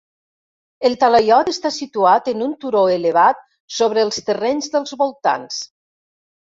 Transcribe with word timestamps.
El 0.89 0.95
talaiot 1.03 1.51
està 1.51 1.71
situat 1.75 2.33
en 2.33 2.43
un 2.47 2.57
turó 2.65 2.83
elevat 2.97 3.47
sobre 3.79 4.05
els 4.09 4.21
terrenys 4.33 4.75
dels 4.79 4.99
voltants. 5.07 5.65